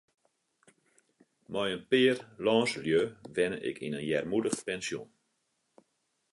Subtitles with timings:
[1.57, 3.01] Mei in pear lânslju
[3.35, 5.07] wenne ik yn in earmoedich pensjon.